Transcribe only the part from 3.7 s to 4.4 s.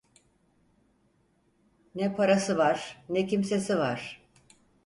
var…